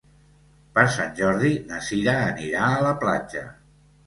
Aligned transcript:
Per 0.77 0.85
Sant 0.95 1.13
Jordi 1.19 1.51
na 1.73 1.83
Cira 1.89 2.17
anirà 2.31 2.65
a 2.71 2.81
la 2.87 2.95
platja. 3.05 3.47